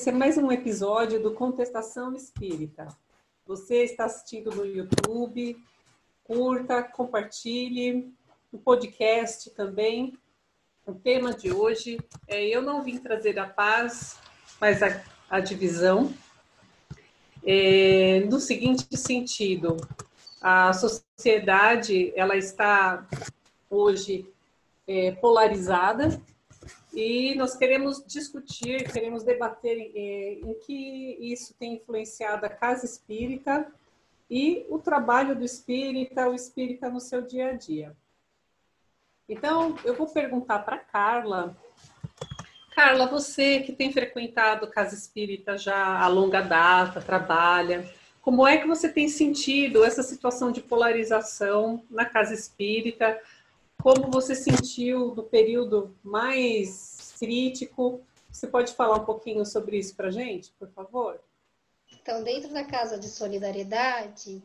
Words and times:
Esse 0.00 0.08
é 0.08 0.12
mais 0.12 0.38
um 0.38 0.50
episódio 0.50 1.22
do 1.22 1.34
Contestação 1.34 2.14
Espírita. 2.14 2.88
Você 3.46 3.84
está 3.84 4.06
assistindo 4.06 4.50
no 4.50 4.64
YouTube, 4.64 5.62
curta, 6.24 6.82
compartilhe, 6.82 8.10
no 8.50 8.58
podcast 8.58 9.50
também. 9.50 10.16
O 10.86 10.94
tema 10.94 11.34
de 11.34 11.52
hoje 11.52 12.00
é 12.26 12.42
Eu 12.42 12.62
não 12.62 12.82
vim 12.82 12.96
trazer 12.96 13.38
a 13.38 13.46
paz, 13.46 14.18
mas 14.58 14.82
a, 14.82 15.04
a 15.28 15.38
divisão. 15.38 16.14
É, 17.44 18.20
no 18.20 18.40
seguinte 18.40 18.96
sentido, 18.96 19.76
a 20.40 20.72
sociedade 20.72 22.10
ela 22.16 22.38
está 22.38 23.06
hoje 23.68 24.26
é, 24.88 25.12
polarizada 25.12 26.18
e 26.92 27.34
nós 27.36 27.56
queremos 27.56 28.04
discutir, 28.06 28.90
queremos 28.92 29.22
debater 29.22 29.92
é, 29.94 30.32
em 30.42 30.54
que 30.54 31.16
isso 31.20 31.54
tem 31.54 31.74
influenciado 31.74 32.44
a 32.44 32.48
casa 32.48 32.84
espírita 32.84 33.70
e 34.28 34.66
o 34.68 34.78
trabalho 34.78 35.34
do 35.36 35.44
espírita, 35.44 36.28
o 36.28 36.34
espírita 36.34 36.88
no 36.88 37.00
seu 37.00 37.22
dia 37.22 37.50
a 37.50 37.52
dia. 37.52 37.96
Então, 39.28 39.76
eu 39.84 39.94
vou 39.94 40.08
perguntar 40.08 40.60
para 40.60 40.78
Carla. 40.78 41.56
Carla, 42.74 43.06
você 43.06 43.60
que 43.60 43.72
tem 43.72 43.92
frequentado 43.92 44.66
casa 44.68 44.94
espírita 44.94 45.56
já 45.56 46.00
a 46.00 46.08
longa 46.08 46.40
data, 46.40 47.00
trabalha, 47.00 47.88
como 48.20 48.46
é 48.46 48.58
que 48.58 48.66
você 48.66 48.88
tem 48.88 49.08
sentido 49.08 49.84
essa 49.84 50.02
situação 50.02 50.52
de 50.52 50.60
polarização 50.60 51.84
na 51.90 52.04
casa 52.04 52.34
espírita? 52.34 53.18
Como 53.82 54.10
você 54.10 54.34
sentiu 54.34 55.12
do 55.12 55.22
período 55.22 55.96
mais 56.02 57.14
crítico? 57.18 58.04
Você 58.30 58.46
pode 58.46 58.74
falar 58.74 58.96
um 58.96 59.04
pouquinho 59.04 59.44
sobre 59.46 59.78
isso 59.78 59.96
para 59.96 60.10
gente, 60.10 60.52
por 60.58 60.68
favor? 60.68 61.20
Então, 61.92 62.22
dentro 62.22 62.52
da 62.52 62.64
Casa 62.64 62.98
de 62.98 63.08
Solidariedade, 63.08 64.42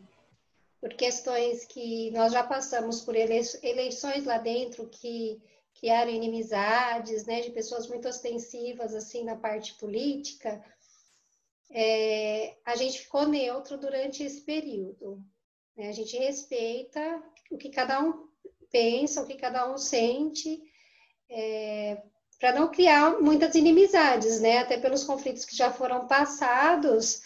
por 0.79 0.93
questões 0.93 1.65
que 1.65 2.11
nós 2.11 2.31
já 2.31 2.43
passamos 2.43 3.01
por 3.01 3.15
eleições 3.15 4.23
lá 4.25 4.37
dentro 4.37 4.87
que 4.87 5.41
criaram 5.79 6.11
inimizades, 6.11 7.25
né, 7.25 7.41
de 7.41 7.51
pessoas 7.51 7.87
muito 7.87 8.07
ostensivas 8.07 8.95
assim 8.95 9.23
na 9.23 9.35
parte 9.35 9.73
política, 9.75 10.63
é, 11.69 12.55
a 12.63 12.75
gente 12.77 13.01
ficou 13.01 13.27
neutro 13.27 13.77
durante 13.77 14.23
esse 14.23 14.41
período. 14.41 15.21
Né? 15.75 15.89
A 15.89 15.91
gente 15.91 16.17
respeita 16.17 17.21
o 17.51 17.57
que 17.57 17.69
cada 17.69 18.01
um 18.01 18.29
pensa, 18.75 19.21
o 19.21 19.25
que 19.25 19.35
cada 19.35 19.71
um 19.71 19.77
sente, 19.77 20.61
é, 21.29 21.97
para 22.37 22.51
não 22.51 22.69
criar 22.69 23.21
muitas 23.21 23.55
inimizades, 23.55 24.41
né? 24.41 24.57
Até 24.57 24.77
pelos 24.77 25.05
conflitos 25.05 25.45
que 25.45 25.55
já 25.55 25.71
foram 25.71 26.09
passados, 26.09 27.21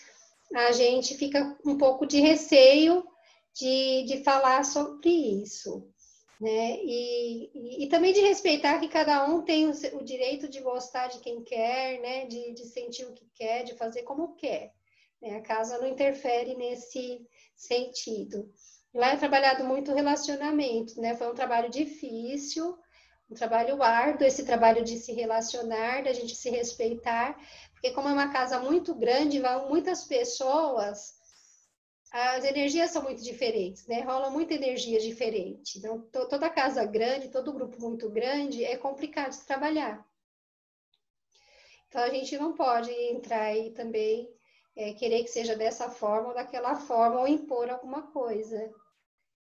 a 0.54 0.72
gente 0.74 1.18
fica 1.18 1.58
um 1.66 1.76
pouco 1.76 2.06
de 2.06 2.20
receio 2.20 3.04
de, 3.52 4.04
de 4.04 4.24
falar 4.24 4.64
sobre 4.64 5.10
isso. 5.10 5.92
Né? 6.40 6.78
E, 6.84 7.50
e, 7.54 7.84
e, 7.84 7.90
também 7.90 8.14
de 8.14 8.22
respeitar 8.22 8.80
que 8.80 8.88
cada 8.88 9.26
um 9.28 9.42
tem 9.42 9.68
o, 9.68 9.72
o, 9.98 10.04
direito 10.06 10.48
de 10.48 10.62
gostar 10.62 11.08
de 11.08 11.20
quem 11.20 11.44
quer, 11.44 12.00
né? 12.00 12.28
De, 12.28 12.54
de, 12.54 12.66
sentir 12.66 13.06
o 13.06 13.14
que 13.14 13.26
quer, 13.34 13.64
de 13.64 13.74
fazer 13.74 14.04
como 14.04 14.36
quer. 14.36 14.72
Né? 15.20 15.36
A 15.38 15.42
casa 15.42 15.80
não 15.80 15.88
interfere 15.88 16.56
nesse 16.56 17.28
sentido. 17.58 18.48
Lá 18.94 19.12
é 19.12 19.18
trabalhado 19.18 19.64
muito 19.64 19.94
relacionamento, 19.94 21.00
né? 21.00 21.16
Foi 21.16 21.30
um 21.30 21.36
trabalho 21.36 21.70
difícil, 21.70 22.78
um 23.30 23.36
trabalho 23.36 23.82
árduo, 23.84 24.26
esse 24.26 24.44
trabalho 24.44 24.84
de 24.84 24.98
se 24.98 25.14
relacionar, 25.14 26.04
da 26.04 26.14
gente 26.14 26.36
se 26.36 26.50
respeitar, 26.50 27.38
porque 27.74 27.92
como 27.92 28.10
é 28.10 28.14
uma 28.14 28.32
casa 28.32 28.60
muito 28.60 28.96
grande, 28.96 29.40
vão 29.40 29.70
muitas 29.70 30.06
pessoas, 30.06 31.20
as 32.12 32.44
energias 32.44 32.90
são 32.90 33.04
muito 33.04 33.24
diferentes, 33.24 33.86
né? 33.86 34.02
Rola 34.02 34.32
muita 34.32 34.56
energia 34.56 35.00
diferente. 35.00 35.78
Então, 35.78 36.02
toda 36.10 36.50
casa 36.50 36.84
grande, 36.86 37.30
todo 37.30 37.54
grupo 37.54 37.80
muito 37.80 38.10
grande, 38.10 38.66
é 38.66 38.76
complicado 38.76 39.32
de 39.32 39.46
trabalhar. 39.46 40.04
Então, 41.88 42.02
a 42.02 42.10
gente 42.10 42.36
não 42.38 42.54
pode 42.54 42.92
entrar 42.92 43.44
aí 43.44 43.72
também 43.72 44.28
é, 44.80 44.94
querer 44.94 45.24
que 45.24 45.30
seja 45.30 45.58
dessa 45.58 45.90
forma 45.90 46.30
ou 46.30 46.34
daquela 46.34 46.74
forma, 46.74 47.20
ou 47.20 47.28
impor 47.28 47.70
alguma 47.70 48.04
coisa 48.14 48.74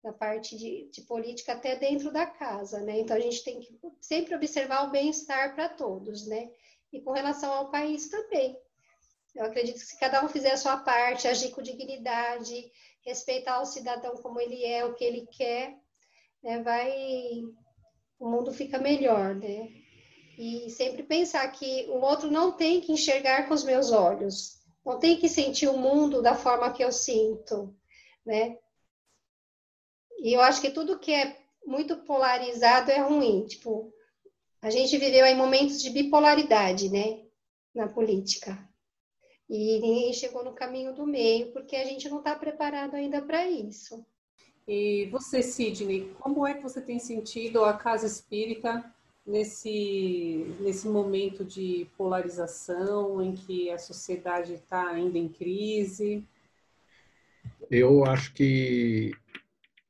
na 0.03 0.12
parte 0.12 0.57
de, 0.57 0.90
de, 0.91 1.03
política 1.03 1.53
até 1.53 1.75
dentro 1.75 2.12
da 2.12 2.25
casa, 2.25 2.79
né? 2.81 3.00
Então 3.00 3.16
a 3.16 3.19
gente 3.19 3.44
tem 3.44 3.59
que 3.59 3.79
sempre 4.01 4.34
observar 4.34 4.88
o 4.88 4.89
bem-estar 4.89 5.53
para 5.53 5.69
todos, 5.69 6.25
né? 6.25 6.50
E 6.91 7.00
com 7.00 7.12
relação 7.12 7.53
ao 7.53 7.69
país 7.69 8.09
também. 8.09 8.57
Eu 9.35 9.45
acredito 9.45 9.75
que 9.75 9.85
se 9.85 10.00
cada 10.00 10.25
um 10.25 10.29
fizer 10.29 10.53
a 10.53 10.57
sua 10.57 10.78
parte, 10.78 11.28
agir 11.28 11.51
com 11.51 11.62
dignidade, 11.62 12.72
respeitar 13.06 13.62
o 13.62 13.66
cidadão 13.66 14.16
como 14.16 14.41
ele 14.41 14.66
é, 14.66 14.84
o 14.84 14.95
que 14.95 15.03
ele 15.03 15.28
quer, 15.28 15.78
né? 16.41 16.63
Vai, 16.63 16.91
o 18.18 18.28
mundo 18.28 18.51
fica 18.51 18.79
melhor, 18.79 19.35
né? 19.35 19.69
E 20.39 20.72
sempre 20.72 21.03
pensar 21.03 21.47
que 21.51 21.85
o 21.89 22.00
outro 22.01 22.31
não 22.31 22.51
tem 22.51 22.81
que 22.81 22.91
enxergar 22.91 23.47
com 23.47 23.53
os 23.53 23.63
meus 23.63 23.91
olhos, 23.91 24.59
não 24.85 25.00
tem 25.00 25.17
que 25.17 25.29
sentir 25.29 25.67
o 25.67 25.78
mundo 25.78 26.22
da 26.22 26.35
forma 26.35 26.72
que 26.72 26.84
eu 26.84 26.91
sinto, 26.91 27.75
né? 28.25 28.57
E 30.19 30.34
eu 30.34 30.41
acho 30.41 30.62
que 30.62 30.72
tudo 30.72 31.00
que 31.00 31.13
é 31.13 31.38
muito 31.66 31.97
polarizado 31.97 32.91
é 32.91 33.00
ruim. 33.00 33.45
Tipo, 33.45 33.94
a 34.62 34.69
gente 34.69 34.97
viveu 34.97 35.25
aí 35.25 35.35
momentos 35.35 35.81
de 35.81 35.89
bipolaridade, 35.89 36.89
né? 36.89 37.23
Na 37.73 37.88
política. 37.88 38.57
E 39.50 39.79
ninguém 39.79 40.13
chegou 40.13 40.44
no 40.44 40.53
caminho 40.53 40.94
do 40.94 41.07
meio, 41.07 41.51
porque 41.51 41.75
a 41.75 41.85
gente 41.85 42.07
não 42.09 42.19
está 42.19 42.35
preparado 42.35 42.95
ainda 42.95 43.22
para 43.22 43.47
isso. 43.47 44.06
E 44.68 45.07
você, 45.07 45.41
Sidney, 45.41 46.13
como 46.19 46.45
é 46.45 46.53
que 46.53 46.62
você 46.62 46.79
tem 46.79 47.00
sentido 47.00 47.63
a 47.63 47.73
casa 47.73 48.06
espírita 48.06 48.94
nesse, 49.29 50.56
nesse 50.59 50.88
momento 50.88 51.45
de 51.45 51.88
polarização 51.95 53.22
em 53.22 53.35
que 53.35 53.69
a 53.69 53.78
sociedade 53.78 54.53
está 54.53 54.90
ainda 54.90 55.17
em 55.17 55.29
crise? 55.29 56.25
Eu 57.69 58.03
acho 58.06 58.34
que 58.34 59.12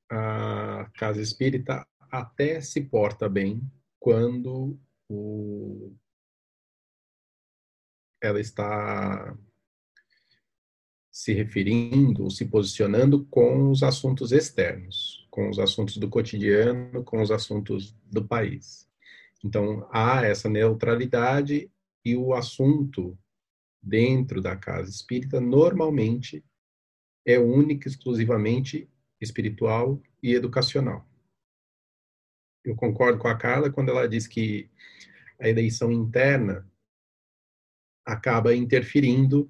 a 0.09 0.89
casa 0.95 1.21
espírita 1.21 1.87
até 2.11 2.59
se 2.59 2.81
porta 2.81 3.29
bem 3.29 3.61
quando 3.99 4.77
o, 5.07 5.93
ela 8.21 8.41
está 8.41 9.37
se 11.09 11.33
referindo, 11.33 12.29
se 12.29 12.45
posicionando 12.45 13.25
com 13.25 13.69
os 13.69 13.83
assuntos 13.83 14.31
externos, 14.31 15.27
com 15.29 15.49
os 15.49 15.59
assuntos 15.59 15.97
do 15.97 16.09
cotidiano, 16.09 17.03
com 17.03 17.21
os 17.21 17.31
assuntos 17.31 17.95
do 18.05 18.25
país. 18.25 18.88
Então, 19.43 19.87
há 19.91 20.25
essa 20.25 20.49
neutralidade 20.49 21.71
e 22.03 22.15
o 22.15 22.33
assunto 22.33 23.17
dentro 23.81 24.41
da 24.41 24.55
casa 24.55 24.89
espírita 24.89 25.39
normalmente 25.39 26.43
é 27.25 27.39
único 27.39 27.87
exclusivamente 27.87 28.89
espiritual 29.21 30.01
e 30.21 30.33
educacional. 30.33 31.07
Eu 32.63 32.75
concordo 32.75 33.19
com 33.19 33.27
a 33.27 33.37
Carla 33.37 33.71
quando 33.71 33.89
ela 33.89 34.07
diz 34.07 34.27
que 34.27 34.69
a 35.39 35.47
eleição 35.47 35.91
interna 35.91 36.69
acaba 38.05 38.55
interferindo 38.55 39.49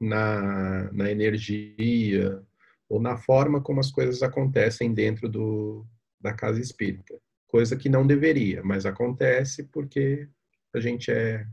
na, 0.00 0.92
na 0.92 1.10
energia 1.10 2.44
ou 2.88 3.00
na 3.00 3.16
forma 3.16 3.62
como 3.62 3.80
as 3.80 3.90
coisas 3.90 4.22
acontecem 4.22 4.92
dentro 4.92 5.28
do, 5.28 5.86
da 6.20 6.32
casa 6.32 6.60
espírita. 6.60 7.18
Coisa 7.48 7.76
que 7.76 7.88
não 7.88 8.06
deveria, 8.06 8.62
mas 8.62 8.86
acontece 8.86 9.64
porque 9.64 10.28
a 10.72 10.78
gente 10.78 11.10
é 11.10 11.44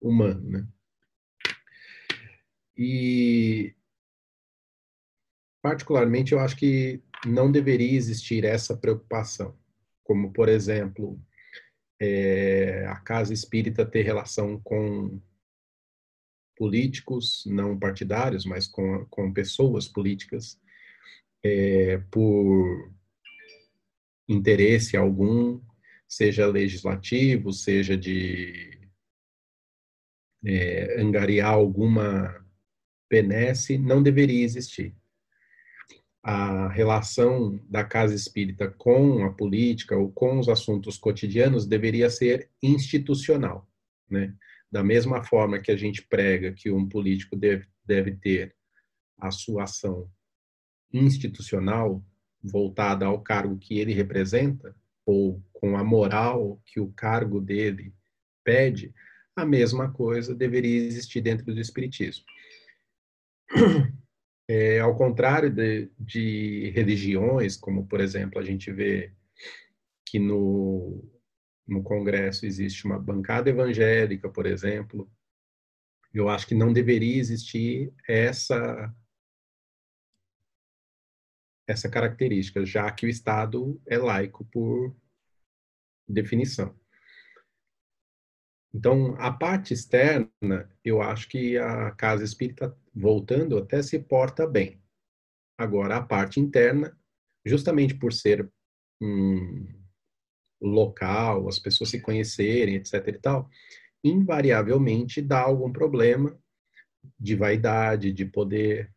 humano, 0.00 0.50
né? 0.50 0.66
E 2.76 3.74
particularmente, 5.62 6.32
eu 6.32 6.40
acho 6.40 6.56
que 6.56 7.00
não 7.24 7.52
deveria 7.52 7.96
existir 7.96 8.44
essa 8.44 8.76
preocupação, 8.76 9.56
como, 10.02 10.32
por 10.32 10.48
exemplo, 10.48 11.20
é, 12.00 12.84
a 12.88 12.96
casa 12.96 13.32
espírita 13.32 13.86
ter 13.86 14.02
relação 14.02 14.60
com 14.60 15.20
políticos, 16.56 17.44
não 17.46 17.78
partidários, 17.78 18.44
mas 18.44 18.66
com, 18.66 19.06
com 19.06 19.32
pessoas 19.32 19.86
políticas, 19.86 20.60
é, 21.44 21.98
por 22.10 22.92
interesse 24.28 24.96
algum, 24.96 25.60
seja 26.08 26.46
legislativo, 26.46 27.52
seja 27.52 27.96
de 27.96 28.78
é, 30.44 31.00
angariar 31.00 31.52
alguma 31.52 32.44
benesse, 33.10 33.78
não 33.78 34.02
deveria 34.02 34.44
existir 34.44 34.94
a 36.22 36.68
relação 36.68 37.58
da 37.68 37.82
casa 37.82 38.14
espírita 38.14 38.70
com 38.70 39.24
a 39.24 39.32
política 39.32 39.96
ou 39.96 40.12
com 40.12 40.38
os 40.38 40.48
assuntos 40.48 40.96
cotidianos 40.96 41.66
deveria 41.66 42.08
ser 42.08 42.48
institucional. 42.62 43.68
né? 44.08 44.32
Da 44.70 44.84
mesma 44.84 45.24
forma 45.24 45.60
que 45.60 45.72
a 45.72 45.76
gente 45.76 46.02
prega 46.02 46.52
que 46.52 46.70
um 46.70 46.88
político 46.88 47.36
deve, 47.36 47.66
deve 47.84 48.12
ter 48.12 48.54
a 49.18 49.30
sua 49.30 49.64
ação 49.64 50.08
institucional 50.92 52.04
voltada 52.42 53.06
ao 53.06 53.20
cargo 53.20 53.58
que 53.58 53.78
ele 53.78 53.92
representa, 53.92 54.74
ou 55.06 55.42
com 55.52 55.76
a 55.76 55.84
moral 55.84 56.60
que 56.66 56.80
o 56.80 56.92
cargo 56.92 57.40
dele 57.40 57.94
pede, 58.44 58.92
a 59.36 59.44
mesma 59.44 59.90
coisa 59.90 60.34
deveria 60.34 60.84
existir 60.84 61.20
dentro 61.20 61.46
do 61.46 61.60
Espiritismo. 61.60 62.24
É, 64.48 64.80
ao 64.80 64.94
contrário 64.96 65.48
de, 65.48 65.88
de, 65.98 66.70
religiões, 66.74 67.56
como, 67.56 67.86
por 67.86 68.00
exemplo, 68.00 68.40
a 68.40 68.44
gente 68.44 68.70
vê 68.72 69.12
que 70.04 70.18
no, 70.18 71.02
no 71.66 71.82
Congresso 71.82 72.44
existe 72.44 72.84
uma 72.84 72.98
bancada 72.98 73.48
evangélica, 73.48 74.28
por 74.28 74.44
exemplo, 74.44 75.10
eu 76.12 76.28
acho 76.28 76.46
que 76.46 76.54
não 76.54 76.72
deveria 76.72 77.16
existir 77.16 77.92
essa 78.06 78.94
essa 81.72 81.88
característica, 81.88 82.64
já 82.64 82.90
que 82.90 83.06
o 83.06 83.08
Estado 83.08 83.80
é 83.86 83.98
laico 83.98 84.44
por 84.46 84.94
definição. 86.08 86.78
Então, 88.74 89.14
a 89.18 89.30
parte 89.30 89.74
externa, 89.74 90.70
eu 90.84 91.02
acho 91.02 91.28
que 91.28 91.58
a 91.58 91.90
casa 91.92 92.24
espírita, 92.24 92.76
voltando, 92.94 93.58
até 93.58 93.82
se 93.82 93.98
porta 93.98 94.46
bem. 94.46 94.80
Agora, 95.58 95.96
a 95.96 96.02
parte 96.02 96.40
interna, 96.40 96.96
justamente 97.44 97.94
por 97.94 98.12
ser 98.12 98.50
um 99.00 99.66
local, 100.60 101.48
as 101.48 101.58
pessoas 101.58 101.90
se 101.90 102.00
conhecerem, 102.00 102.76
etc 102.76 103.08
e 103.08 103.12
tal, 103.12 103.50
invariavelmente 104.02 105.20
dá 105.20 105.40
algum 105.40 105.72
problema 105.72 106.38
de 107.18 107.34
vaidade, 107.34 108.12
de 108.12 108.24
poder, 108.24 108.90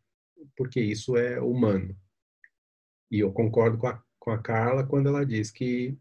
porque 0.56 0.80
isso 0.80 1.18
é 1.18 1.42
humano. 1.42 1.98
E 3.12 3.20
eu 3.20 3.32
concordo 3.32 3.78
com 3.78 3.88
a, 3.88 4.04
com 4.20 4.32
a 4.32 4.38
Carla 4.38 4.86
quando 4.86 5.10
ela 5.10 5.26
diz 5.26 5.52
que 5.52 5.98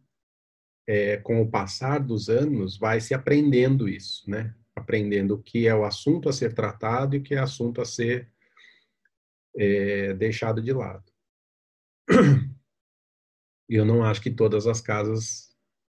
é, 0.86 1.16
com 1.18 1.40
o 1.40 1.50
passar 1.50 2.00
dos 2.00 2.28
anos, 2.28 2.76
vai 2.76 3.00
se 3.00 3.14
aprendendo 3.14 3.88
isso, 3.88 4.28
né? 4.28 4.54
Aprendendo 4.74 5.34
o 5.34 5.42
que 5.42 5.66
é 5.66 5.74
o 5.74 5.84
assunto 5.84 6.28
a 6.28 6.32
ser 6.32 6.52
tratado 6.52 7.14
e 7.14 7.18
o 7.18 7.22
que 7.22 7.34
é 7.34 7.38
assunto 7.38 7.80
a 7.80 7.84
ser 7.84 8.30
é, 9.56 10.12
deixado 10.14 10.60
de 10.60 10.72
lado. 10.72 11.04
E 13.68 13.76
eu 13.76 13.84
não 13.84 14.04
acho 14.04 14.20
que 14.20 14.30
todas 14.30 14.66
as 14.66 14.80
casas 14.80 15.54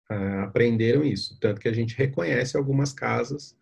ah, 0.09 0.43
aprenderam 0.43 1.03
isso, 1.03 1.37
tanto 1.39 1.59
que 1.59 1.67
a 1.67 1.73
gente 1.73 1.97
reconhece 1.97 2.55
algumas 2.55 2.93
casas 2.93 3.57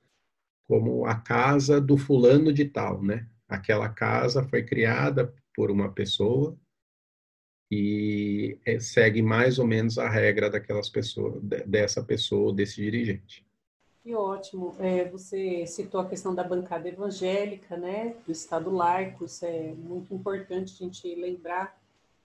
como 0.67 1.05
a 1.05 1.15
casa 1.15 1.81
do 1.81 1.97
fulano 1.97 2.53
de 2.53 2.65
tal, 2.65 3.01
né? 3.01 3.27
Aquela 3.47 3.89
casa 3.89 4.43
foi 4.43 4.63
criada 4.63 5.33
por 5.55 5.71
uma 5.71 5.91
pessoa 5.91 6.55
e 7.71 8.57
é, 8.65 8.79
segue 8.79 9.21
mais 9.21 9.59
ou 9.59 9.65
menos 9.65 9.97
a 9.97 10.07
regra 10.09 10.49
daquelas 10.49 10.89
pessoas, 10.89 11.41
dessa 11.65 12.03
pessoa, 12.03 12.53
desse 12.53 12.81
dirigente. 12.81 13.45
Que 14.03 14.13
ótimo. 14.13 14.75
É, 14.79 15.05
você 15.05 15.65
citou 15.65 15.99
a 15.99 16.07
questão 16.07 16.35
da 16.35 16.43
bancada 16.43 16.87
evangélica, 16.87 17.75
né, 17.75 18.15
do 18.25 18.31
Estado 18.31 18.69
laico. 18.69 19.25
Isso 19.25 19.45
é 19.45 19.73
muito 19.73 20.13
importante 20.13 20.73
a 20.73 20.85
gente 20.85 21.15
lembrar 21.15 21.75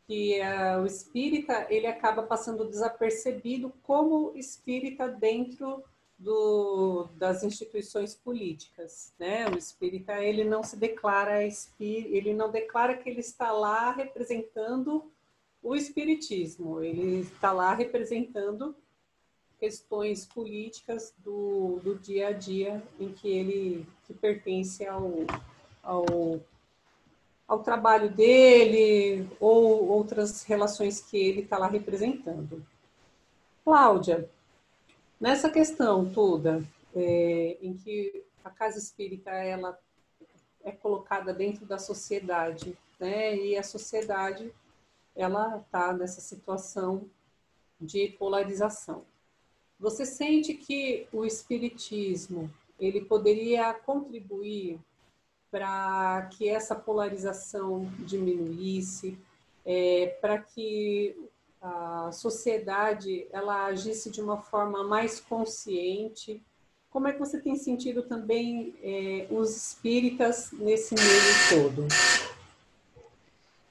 que 0.07 0.41
o 0.83 0.87
espírita 0.87 1.69
ele 1.71 1.87
acaba 1.87 2.25
passando 2.25 2.69
desapercebido 2.69 3.73
como 3.83 4.33
espírita 4.35 5.09
dentro 5.09 5.85
do, 6.19 7.09
das 7.17 7.43
instituições 7.45 8.15
políticas, 8.15 9.15
né? 9.19 9.49
O 9.49 9.57
espírita 9.57 10.23
ele 10.23 10.45
não 10.45 10.63
se 10.63 10.77
declara 10.77 11.47
espírita, 11.47 12.09
ele 12.09 12.35
não 12.35 12.51
declara 12.51 12.97
que 12.97 13.09
ele 13.09 13.21
está 13.21 13.53
lá 13.53 13.93
representando 13.93 15.11
o 15.63 15.75
Espiritismo. 15.75 16.83
Ele 16.83 17.21
está 17.21 17.53
lá 17.53 17.75
representando 17.75 18.75
questões 19.59 20.25
políticas 20.25 21.13
do, 21.19 21.81
do 21.85 21.95
dia 21.97 22.29
a 22.29 22.33
dia 22.33 22.83
em 22.99 23.13
que 23.13 23.29
ele 23.29 23.87
que 24.07 24.15
pertence 24.15 24.87
ao, 24.87 25.13
ao, 25.83 26.41
ao 27.47 27.63
trabalho 27.63 28.11
dele 28.11 29.29
ou 29.39 29.87
outras 29.87 30.45
relações 30.45 31.01
que 31.03 31.17
ele 31.19 31.43
está 31.43 31.59
lá 31.59 31.67
representando. 31.67 32.65
Cláudia, 33.63 34.29
nessa 35.21 35.51
questão 35.51 36.11
toda, 36.11 36.65
é, 36.97 37.59
em 37.61 37.75
que 37.75 38.25
a 38.43 38.51
casa 38.51 38.79
espírita 38.79 39.31
ela 39.31 39.79
é 40.65 40.73
colocada 40.73 41.33
dentro 41.33 41.67
da 41.67 41.79
sociedade, 41.79 42.77
né, 42.99 43.37
e 43.37 43.57
a 43.57 43.63
sociedade 43.63 44.53
ela 45.15 45.59
está 45.59 45.93
nessa 45.93 46.21
situação 46.21 47.09
de 47.81 48.09
polarização. 48.19 49.05
Você 49.79 50.05
sente 50.05 50.55
que 50.55 51.07
o 51.13 51.25
espiritismo 51.25 52.51
ele 52.79 53.01
poderia 53.03 53.73
contribuir 53.73 54.79
para 55.51 56.29
que 56.33 56.49
essa 56.49 56.75
polarização 56.75 57.91
diminuísse, 57.99 59.19
é, 59.65 60.19
para 60.21 60.39
que 60.39 61.17
a 61.61 62.11
sociedade 62.13 63.27
ela 63.31 63.67
agisse 63.67 64.11
de 64.11 64.21
uma 64.21 64.39
forma 64.39 64.83
mais 64.85 65.21
consciente. 65.21 66.41
Como 66.89 67.09
é 67.09 67.13
que 67.13 67.19
você 67.19 67.39
tem 67.39 67.57
sentido 67.57 68.03
também 68.03 68.75
é, 68.83 69.27
os 69.31 69.57
espíritas 69.57 70.53
nesse 70.53 70.95
meio 70.95 71.63
todo? 71.63 71.89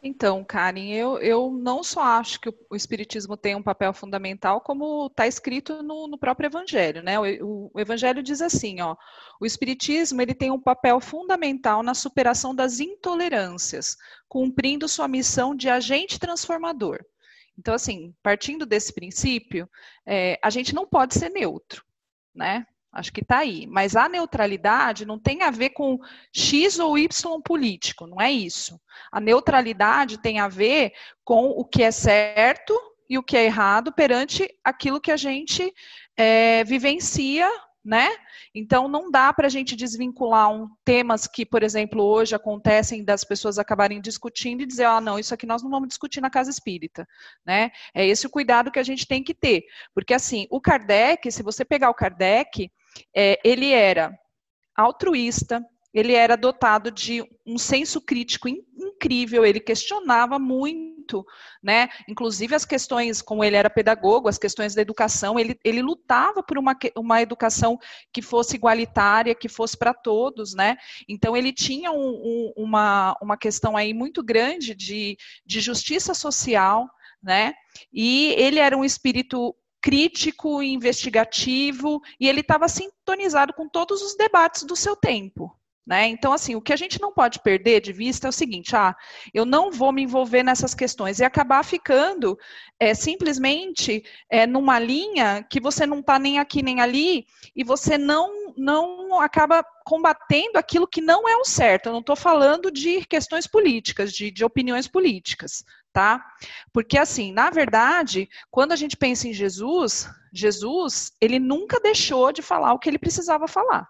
Então, 0.01 0.45
Karen, 0.45 0.93
eu, 0.93 1.17
eu 1.19 1.51
não 1.51 1.83
só 1.83 2.01
acho 2.01 2.39
que 2.39 2.49
o, 2.49 2.75
Espiritismo 2.75 3.35
tem 3.35 3.53
um 3.55 3.61
papel 3.61 3.93
fundamental, 3.93 4.61
como 4.61 5.07
está 5.07 5.27
escrito 5.27 5.83
no, 5.83 6.07
no, 6.07 6.17
próprio 6.17 6.47
Evangelho, 6.47 7.03
né? 7.03 7.19
O, 7.19 7.69
o, 7.73 7.79
Evangelho 7.79 8.23
diz 8.23 8.41
assim, 8.41 8.79
ó, 8.79 8.95
o 9.41 9.45
Espiritismo 9.45 10.21
ele 10.21 10.33
tem 10.33 10.51
um 10.51 10.59
papel 10.59 11.01
fundamental 11.01 11.83
na 11.83 11.93
superação 11.93 12.55
das 12.55 12.79
intolerâncias, 12.79 13.97
cumprindo 14.29 14.87
sua 14.87 15.07
missão 15.07 15.53
de 15.53 15.67
agente 15.67 16.17
transformador. 16.17 17.03
Então, 17.57 17.73
assim, 17.73 18.15
partindo 18.23 18.65
desse 18.65 18.93
princípio, 18.93 19.69
é, 20.05 20.39
a 20.41 20.49
gente 20.49 20.73
não 20.73 20.87
pode 20.87 21.15
ser 21.15 21.29
neutro, 21.29 21.83
né? 22.33 22.65
Acho 22.91 23.13
que 23.13 23.21
está 23.21 23.39
aí. 23.39 23.67
Mas 23.67 23.95
a 23.95 24.09
neutralidade 24.09 25.05
não 25.05 25.19
tem 25.19 25.43
a 25.43 25.51
ver 25.51 25.69
com 25.71 25.99
X 26.33 26.79
ou 26.79 26.97
Y 26.97 27.41
político, 27.41 28.07
não 28.07 28.19
é 28.19 28.31
isso. 28.31 28.79
A 29.11 29.19
neutralidade 29.19 30.17
tem 30.17 30.39
a 30.39 30.47
ver 30.47 30.93
com 31.23 31.49
o 31.49 31.63
que 31.63 31.83
é 31.83 31.91
certo 31.91 32.73
e 33.09 33.17
o 33.17 33.23
que 33.23 33.37
é 33.37 33.45
errado 33.45 33.91
perante 33.91 34.47
aquilo 34.63 35.01
que 35.01 35.11
a 35.11 35.17
gente 35.17 35.73
é, 36.15 36.63
vivencia 36.63 37.49
né? 37.83 38.09
Então 38.53 38.87
não 38.87 39.09
dá 39.09 39.31
para 39.33 39.47
a 39.47 39.49
gente 39.49 39.75
desvincular 39.75 40.51
um, 40.51 40.69
temas 40.83 41.25
que, 41.25 41.45
por 41.45 41.63
exemplo, 41.63 42.03
hoje 42.03 42.35
acontecem 42.35 43.03
das 43.03 43.23
pessoas 43.23 43.57
acabarem 43.57 44.01
discutindo 44.01 44.61
e 44.61 44.65
dizer, 44.65 44.85
ah, 44.85 45.01
não, 45.01 45.17
isso 45.17 45.33
aqui 45.33 45.45
nós 45.45 45.63
não 45.63 45.69
vamos 45.69 45.87
discutir 45.87 46.21
na 46.21 46.29
casa 46.29 46.49
espírita, 46.49 47.07
né? 47.45 47.71
É 47.93 48.05
esse 48.05 48.27
o 48.27 48.29
cuidado 48.29 48.71
que 48.71 48.79
a 48.79 48.83
gente 48.83 49.07
tem 49.07 49.23
que 49.23 49.33
ter, 49.33 49.63
porque 49.93 50.13
assim, 50.13 50.45
o 50.49 50.59
Kardec, 50.59 51.31
se 51.31 51.41
você 51.43 51.63
pegar 51.63 51.89
o 51.89 51.95
Kardec, 51.95 52.69
é, 53.15 53.39
ele 53.43 53.71
era 53.71 54.17
altruísta, 54.75 55.63
ele 55.93 56.13
era 56.13 56.35
dotado 56.35 56.91
de 56.91 57.23
um 57.45 57.57
senso 57.57 57.99
crítico 57.99 58.47
incrível, 58.47 59.45
ele 59.45 59.59
questionava 59.59 60.37
muito, 60.37 61.25
né? 61.63 61.89
Inclusive 62.07 62.53
as 62.53 62.65
questões, 62.65 63.21
como 63.21 63.43
ele 63.43 63.55
era 63.55 63.69
pedagogo, 63.69 64.27
as 64.27 64.37
questões 64.37 64.75
da 64.75 64.81
educação, 64.81 65.39
ele, 65.39 65.59
ele 65.63 65.81
lutava 65.81 66.43
por 66.43 66.57
uma, 66.57 66.77
uma 66.95 67.21
educação 67.21 67.79
que 68.13 68.21
fosse 68.21 68.55
igualitária, 68.55 69.33
que 69.33 69.49
fosse 69.49 69.77
para 69.77 69.93
todos, 69.93 70.53
né? 70.53 70.77
Então 71.07 71.35
ele 71.35 71.51
tinha 71.51 71.91
um, 71.91 71.97
um, 71.97 72.53
uma, 72.55 73.17
uma 73.21 73.37
questão 73.37 73.75
aí 73.75 73.93
muito 73.93 74.23
grande 74.23 74.75
de, 74.75 75.17
de 75.45 75.59
justiça 75.59 76.13
social, 76.13 76.87
né? 77.21 77.53
E 77.91 78.35
ele 78.37 78.59
era 78.59 78.77
um 78.77 78.85
espírito 78.85 79.55
crítico, 79.81 80.61
investigativo, 80.61 82.01
e 82.19 82.27
ele 82.27 82.41
estava 82.41 82.67
sintonizado 82.67 83.53
com 83.53 83.67
todos 83.67 84.01
os 84.01 84.15
debates 84.15 84.63
do 84.63 84.75
seu 84.75 84.95
tempo. 84.95 85.58
Né? 85.89 86.07
Então, 86.07 86.31
assim, 86.31 86.55
o 86.55 86.61
que 86.61 86.71
a 86.71 86.75
gente 86.75 87.01
não 87.01 87.11
pode 87.11 87.39
perder 87.39 87.81
de 87.81 87.91
vista 87.91 88.27
é 88.27 88.29
o 88.29 88.33
seguinte: 88.33 88.75
ah, 88.75 88.95
eu 89.33 89.43
não 89.43 89.71
vou 89.71 89.91
me 89.91 90.03
envolver 90.03 90.43
nessas 90.43 90.75
questões 90.75 91.19
e 91.19 91.23
acabar 91.23 91.63
ficando 91.63 92.37
é, 92.79 92.93
simplesmente 92.93 94.03
é, 94.29 94.45
numa 94.45 94.77
linha 94.77 95.43
que 95.49 95.59
você 95.59 95.87
não 95.87 95.99
está 95.99 96.19
nem 96.19 96.37
aqui 96.37 96.61
nem 96.61 96.79
ali 96.79 97.25
e 97.55 97.63
você 97.63 97.97
não, 97.97 98.53
não 98.55 99.19
acaba 99.19 99.65
combatendo 99.83 100.59
aquilo 100.59 100.87
que 100.87 101.01
não 101.01 101.27
é 101.27 101.35
o 101.37 101.43
certo. 101.45 101.87
Eu 101.87 101.93
não 101.93 102.01
estou 102.01 102.15
falando 102.15 102.69
de 102.69 103.03
questões 103.07 103.47
políticas, 103.47 104.13
de, 104.13 104.29
de 104.29 104.45
opiniões 104.45 104.87
políticas, 104.87 105.63
tá? 105.91 106.23
Porque 106.71 106.99
assim, 106.99 107.31
na 107.31 107.49
verdade, 107.49 108.29
quando 108.51 108.73
a 108.73 108.75
gente 108.75 108.95
pensa 108.95 109.27
em 109.27 109.33
Jesus, 109.33 110.07
Jesus, 110.31 111.11
ele 111.19 111.39
nunca 111.39 111.79
deixou 111.79 112.31
de 112.31 112.43
falar 112.43 112.73
o 112.73 112.79
que 112.79 112.87
ele 112.87 112.99
precisava 112.99 113.47
falar. 113.47 113.89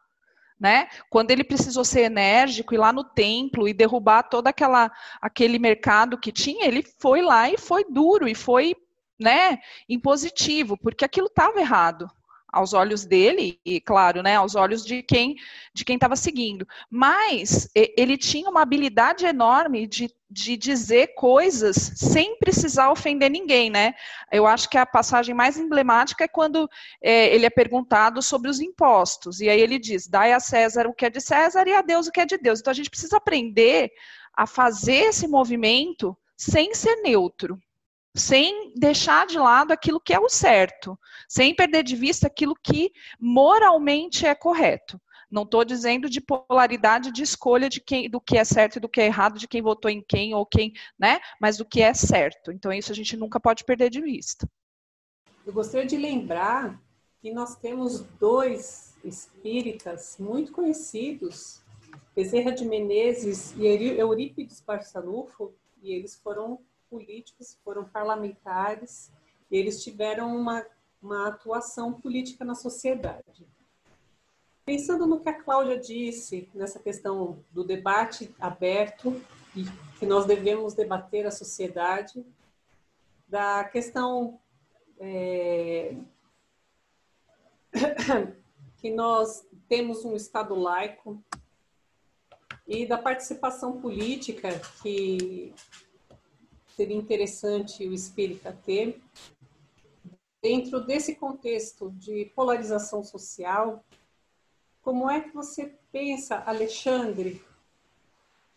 Né? 0.60 0.90
Quando 1.10 1.32
ele 1.32 1.44
precisou 1.44 1.86
ser 1.86 2.02
enérgico, 2.02 2.74
ir 2.74 2.78
lá 2.78 2.92
no 2.92 3.04
templo 3.04 3.68
e 3.68 3.74
derrubar 3.74 4.24
todo 4.24 4.48
aquela, 4.48 4.92
aquele 5.22 5.58
mercado 5.58 6.18
que 6.18 6.34
tinha, 6.34 6.68
ele 6.68 6.84
foi 7.00 7.22
lá 7.22 7.50
e 7.50 7.58
foi 7.58 7.86
duro 7.90 8.28
e 8.28 8.36
foi 8.36 8.76
né, 9.18 9.60
impositivo, 9.88 10.78
porque 10.78 11.06
aquilo 11.06 11.28
estava 11.28 11.60
errado 11.60 12.10
aos 12.52 12.74
olhos 12.74 13.06
dele 13.06 13.60
e 13.66 13.80
claro, 13.80 14.22
né, 14.24 14.36
aos 14.36 14.56
olhos 14.56 14.86
de 14.86 15.04
quem 15.04 15.36
de 15.74 15.86
quem 15.86 15.96
estava 15.96 16.16
seguindo. 16.16 16.68
Mas 16.90 17.70
ele 17.76 18.18
tinha 18.18 18.50
uma 18.50 18.62
habilidade 18.62 19.26
enorme 19.26 19.88
de, 19.88 20.10
de 20.30 20.58
dizer 20.58 21.14
coisas 21.16 21.76
sem 21.96 22.38
precisar 22.38 22.92
ofender 22.92 23.30
ninguém, 23.30 23.70
né? 23.70 23.94
Eu 24.32 24.46
acho 24.48 24.70
que 24.70 24.78
a 24.78 24.86
passagem 24.86 25.34
mais 25.34 25.58
emblemática 25.58 26.24
é 26.24 26.28
quando 26.28 26.68
é, 27.02 27.34
ele 27.34 27.46
é 27.46 27.50
perguntado 27.50 28.22
sobre 28.22 28.50
os 28.50 28.60
impostos 28.60 29.40
e 29.40 29.50
aí 29.50 29.62
ele 29.62 29.80
diz: 29.80 30.08
"Dai 30.08 30.34
a 30.34 30.40
César 30.40 30.88
o 30.88 30.94
que 30.94 31.06
é 31.06 31.10
de 31.10 31.22
César 31.22 31.68
e 31.68 31.74
a 31.74 31.82
Deus 31.82 32.08
o 32.08 32.12
que 32.12 32.22
é 32.22 32.26
de 32.26 32.38
Deus". 32.38 32.60
Então 32.60 32.72
a 32.72 32.76
gente 32.76 32.90
precisa 32.90 33.18
aprender 33.18 33.92
a 34.34 34.48
fazer 34.48 35.10
esse 35.10 35.28
movimento 35.28 36.18
sem 36.38 36.74
ser 36.74 36.96
neutro 37.02 37.60
sem 38.20 38.74
deixar 38.76 39.26
de 39.26 39.40
lado 39.40 39.72
aquilo 39.72 40.00
que 40.00 40.14
é 40.14 40.20
o 40.20 40.30
certo, 40.30 41.00
sem 41.28 41.56
perder 41.56 41.84
de 41.84 41.96
vista 41.96 42.28
aquilo 42.28 42.54
que 42.62 42.92
moralmente 43.20 44.26
é 44.26 44.36
correto. 44.36 45.00
Não 45.32 45.44
estou 45.44 45.64
dizendo 45.64 46.10
de 46.10 46.20
polaridade 46.20 47.12
de 47.12 47.22
escolha 47.22 47.70
de 47.70 47.80
quem, 47.80 48.10
do 48.10 48.20
que 48.20 48.38
é 48.38 48.44
certo 48.44 48.78
e 48.78 48.80
do 48.80 48.90
que 48.90 49.00
é 49.00 49.06
errado, 49.06 49.38
de 49.38 49.48
quem 49.48 49.62
votou 49.62 49.90
em 49.90 50.02
quem 50.02 50.34
ou 50.34 50.46
quem, 50.46 50.74
né? 50.98 51.20
Mas 51.40 51.58
do 51.58 51.66
que 51.66 51.82
é 51.82 51.94
certo. 51.94 52.52
Então 52.52 52.74
isso 52.74 52.92
a 52.92 52.96
gente 52.96 53.16
nunca 53.16 53.40
pode 53.40 53.64
perder 53.64 53.90
de 53.90 54.02
vista. 54.02 54.50
Eu 55.46 55.54
gostaria 55.54 55.88
de 55.88 55.98
lembrar 55.98 56.82
que 57.22 57.32
nós 57.32 57.56
temos 57.56 58.02
dois 58.20 58.96
espíritas 59.04 60.18
muito 60.20 60.52
conhecidos, 60.52 61.62
Bezerra 62.16 62.52
de 62.52 62.66
Menezes 62.66 63.54
e 63.56 63.66
Eurípides 63.66 64.62
Barçanufo, 64.62 65.54
e 65.82 65.94
eles 65.94 66.16
foram 66.16 66.60
políticos, 66.90 67.58
foram 67.64 67.86
parlamentares, 67.86 69.12
eles 69.50 69.84
tiveram 69.84 70.36
uma, 70.36 70.66
uma 71.02 71.28
atuação 71.28 71.94
política 71.94 72.44
na 72.44 72.56
sociedade. 72.56 73.48
Pensando 74.66 75.08
no 75.08 75.20
que 75.20 75.30
a 75.30 75.42
Cláudia 75.42 75.80
disse, 75.80 76.50
nessa 76.54 76.80
questão 76.80 77.44
do 77.52 77.64
debate 77.64 78.34
aberto, 78.40 79.22
e 79.56 79.66
que 79.98 80.06
nós 80.06 80.26
devemos 80.26 80.74
debater 80.74 81.26
a 81.26 81.32
sociedade, 81.32 82.26
da 83.28 83.64
questão 83.64 84.40
é, 85.00 85.96
que 88.78 88.92
nós 88.92 89.48
temos 89.68 90.04
um 90.04 90.16
Estado 90.16 90.56
laico 90.56 91.24
e 92.68 92.86
da 92.86 92.98
participação 92.98 93.82
política 93.82 94.50
que 94.82 95.54
seria 96.80 96.96
interessante 96.96 97.86
o 97.86 97.94
espírita 97.94 98.58
ter. 98.66 99.02
Dentro 100.42 100.80
desse 100.80 101.14
contexto 101.14 101.92
de 101.92 102.32
polarização 102.34 103.04
social, 103.04 103.84
como 104.82 105.12
é 105.12 105.20
que 105.20 105.34
você 105.34 105.74
pensa, 105.92 106.42
Alexandre, 106.46 107.44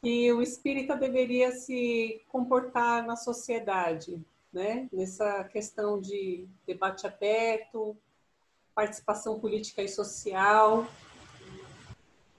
que 0.01 0.33
o 0.33 0.41
espírita 0.41 0.95
deveria 0.95 1.51
se 1.51 2.23
comportar 2.29 3.05
na 3.05 3.17
sociedade, 3.17 4.25
né? 4.53 4.89
Nessa 4.93 5.43
questão 5.43 6.01
de 6.01 6.47
debate 6.65 7.09
aberto, 7.09 7.97
participação 8.73 9.41
política 9.41 9.83
e 9.83 9.89
social. 9.89 10.87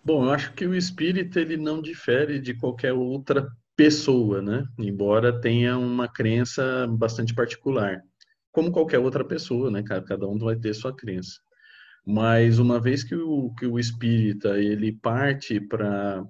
Bom, 0.01 0.23
eu 0.23 0.31
acho 0.31 0.53
que 0.53 0.65
o 0.65 0.73
espírita 0.73 1.41
ele 1.41 1.57
não 1.57 1.81
difere 1.81 2.39
de 2.39 2.53
qualquer 2.53 2.93
outra 2.93 3.53
pessoa, 3.75 4.41
né? 4.41 4.65
Embora 4.77 5.39
tenha 5.39 5.77
uma 5.77 6.07
crença 6.07 6.87
bastante 6.87 7.33
particular, 7.33 8.01
como 8.51 8.71
qualquer 8.71 8.99
outra 8.99 9.25
pessoa, 9.25 9.71
né? 9.71 9.83
Cada 9.83 10.27
um 10.27 10.37
vai 10.37 10.55
ter 10.55 10.73
sua 10.73 10.95
crença. 10.95 11.33
Mas 12.05 12.59
uma 12.59 12.79
vez 12.79 13.03
que 13.03 13.15
o, 13.15 13.53
que 13.55 13.65
o 13.65 13.79
espírita 13.79 14.59
ele 14.59 14.91
parte 14.91 15.59
para 15.59 16.23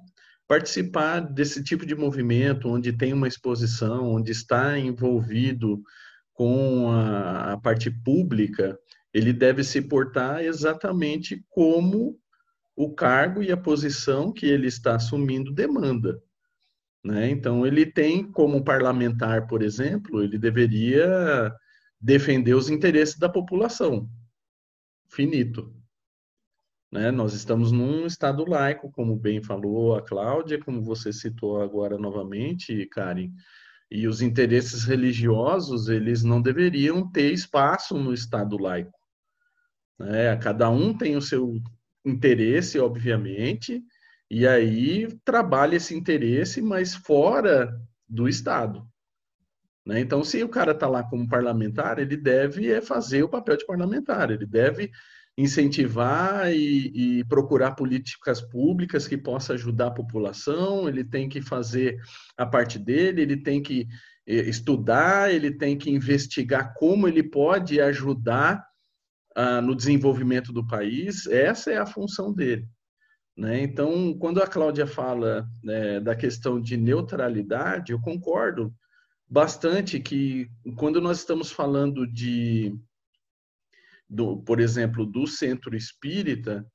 participar 0.47 1.19
desse 1.19 1.63
tipo 1.63 1.85
de 1.85 1.95
movimento, 1.95 2.69
onde 2.69 2.93
tem 2.93 3.11
uma 3.11 3.27
exposição, 3.27 4.13
onde 4.13 4.31
está 4.31 4.77
envolvido 4.77 5.81
com 6.33 6.89
a, 6.91 7.53
a 7.53 7.57
parte 7.57 7.89
pública, 7.89 8.77
ele 9.13 9.33
deve 9.33 9.63
se 9.63 9.81
portar 9.81 10.43
exatamente 10.43 11.43
como 11.49 12.17
o 12.75 12.93
cargo 12.93 13.43
e 13.43 13.51
a 13.51 13.57
posição 13.57 14.31
que 14.31 14.45
ele 14.45 14.67
está 14.67 14.95
assumindo 14.95 15.53
demanda. 15.53 16.19
Né? 17.03 17.29
Então, 17.29 17.65
ele 17.65 17.85
tem, 17.85 18.31
como 18.31 18.63
parlamentar, 18.63 19.47
por 19.47 19.61
exemplo, 19.61 20.23
ele 20.23 20.37
deveria 20.37 21.53
defender 21.99 22.53
os 22.53 22.69
interesses 22.69 23.17
da 23.17 23.27
população. 23.27 24.09
Finito. 25.09 25.75
Né? 26.91 27.11
Nós 27.11 27.33
estamos 27.33 27.71
num 27.71 28.05
Estado 28.05 28.45
laico, 28.47 28.91
como 28.91 29.15
bem 29.17 29.41
falou 29.41 29.95
a 29.95 30.01
Cláudia, 30.01 30.59
como 30.59 30.81
você 30.81 31.11
citou 31.11 31.61
agora 31.61 31.97
novamente, 31.97 32.85
Karen, 32.87 33.31
e 33.91 34.07
os 34.07 34.21
interesses 34.21 34.85
religiosos, 34.85 35.89
eles 35.89 36.23
não 36.23 36.41
deveriam 36.41 37.09
ter 37.11 37.31
espaço 37.31 37.97
no 37.97 38.13
Estado 38.13 38.57
laico. 38.57 38.97
Né? 39.99 40.35
Cada 40.37 40.69
um 40.69 40.97
tem 40.97 41.15
o 41.15 41.21
seu 41.21 41.59
interesse, 42.05 42.79
obviamente, 42.79 43.83
e 44.29 44.47
aí 44.47 45.07
trabalha 45.23 45.75
esse 45.75 45.95
interesse, 45.95 46.61
mas 46.61 46.95
fora 46.95 47.73
do 48.07 48.27
Estado. 48.27 48.87
Né? 49.85 49.99
Então, 49.99 50.23
se 50.23 50.43
o 50.43 50.49
cara 50.49 50.71
está 50.71 50.87
lá 50.87 51.03
como 51.03 51.27
parlamentar, 51.27 51.99
ele 51.99 52.17
deve 52.17 52.71
é, 52.71 52.81
fazer 52.81 53.23
o 53.23 53.29
papel 53.29 53.57
de 53.57 53.65
parlamentar, 53.65 54.31
ele 54.31 54.45
deve 54.45 54.91
incentivar 55.37 56.51
e, 56.53 57.19
e, 57.19 57.23
procurar 57.25 57.71
políticas 57.71 58.39
públicas 58.39 59.07
que 59.07 59.17
possam 59.17 59.55
ajudar 59.55 59.87
a 59.87 59.91
população, 59.91 60.87
ele 60.87 61.03
tem 61.03 61.27
que 61.27 61.41
fazer 61.41 61.99
a 62.37 62.45
parte 62.45 62.77
dele, 62.77 63.23
ele 63.23 63.37
tem 63.37 63.61
que 63.61 63.87
é, 64.27 64.35
estudar, 64.35 65.33
ele 65.33 65.51
tem 65.51 65.77
que 65.77 65.89
investigar 65.89 66.73
como 66.75 67.07
ele 67.07 67.23
pode 67.23 67.81
ajudar 67.81 68.63
ah, 69.35 69.61
no 69.61 69.75
desenvolvimento 69.75 70.53
do 70.53 70.65
país, 70.65 71.25
essa 71.25 71.71
é 71.71 71.77
a 71.77 71.85
função 71.85 72.31
dele. 72.31 72.67
Né? 73.35 73.61
Então, 73.63 74.13
quando 74.17 74.41
a 74.41 74.47
Cláudia 74.47 74.85
fala 74.85 75.47
né, 75.63 75.99
da 75.99 76.15
questão 76.15 76.61
de 76.61 76.77
neutralidade, 76.77 77.91
eu 77.91 77.99
concordo 77.99 78.73
bastante 79.27 79.99
que 79.99 80.47
quando 80.75 81.01
nós 81.01 81.19
estamos 81.19 81.51
falando 81.51 82.05
de, 82.05 82.75
do, 84.07 84.37
por 84.43 84.59
exemplo, 84.59 85.05
do 85.05 85.25
centro 85.25 85.75
espírita, 85.75 86.65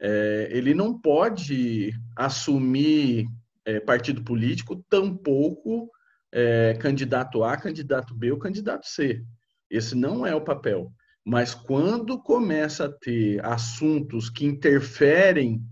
é, 0.00 0.48
ele 0.50 0.74
não 0.74 0.98
pode 0.98 1.92
assumir 2.16 3.26
é, 3.64 3.78
partido 3.78 4.22
político, 4.24 4.84
tampouco 4.88 5.88
é, 6.32 6.74
candidato 6.80 7.44
A, 7.44 7.56
candidato 7.56 8.14
B 8.14 8.32
ou 8.32 8.38
candidato 8.38 8.86
C. 8.86 9.24
Esse 9.70 9.94
não 9.94 10.26
é 10.26 10.34
o 10.34 10.44
papel. 10.44 10.92
Mas 11.24 11.54
quando 11.54 12.20
começa 12.20 12.86
a 12.86 12.92
ter 12.92 13.44
assuntos 13.44 14.30
que 14.30 14.46
interferem 14.46 15.62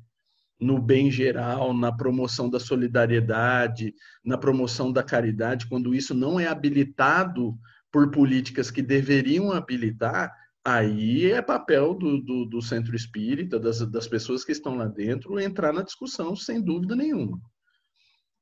no 0.59 0.81
bem 0.81 1.11
geral, 1.11 1.75
na 1.75 1.93
promoção 1.93 2.49
da 2.49 2.59
solidariedade, 2.59 3.95
na 4.25 4.39
promoção 4.39 4.91
da 4.91 5.03
caridade, 5.03 5.67
quando 5.69 5.95
isso 5.95 6.15
não 6.15 6.41
é 6.41 6.47
habilitado 6.47 7.57
por 7.93 8.11
políticas 8.11 8.71
que 8.71 8.83
deveriam 8.83 9.53
habilitar, 9.53 10.33
aí 10.65 11.31
é 11.31 11.41
papel 11.43 11.95
do, 11.95 12.21
do, 12.21 12.45
do 12.47 12.63
centro 12.63 12.97
espírita, 12.97 13.59
das, 13.59 13.81
das 13.91 14.09
pessoas 14.09 14.45
que 14.45 14.53
estão 14.53 14.77
lá 14.77 14.87
dentro, 14.87 15.39
entrar 15.39 15.73
na 15.73 15.83
discussão 15.83 16.35
sem 16.35 16.61
dúvida 16.61 16.97
nenhuma. 16.97 17.41